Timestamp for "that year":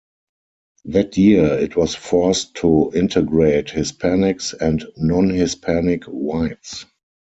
0.85-1.45